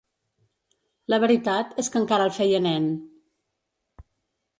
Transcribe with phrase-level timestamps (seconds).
[1.13, 2.89] La veritat és que encara el feia nen.